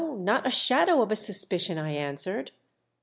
[0.17, 2.49] not a shadow of a suspicion," I answered.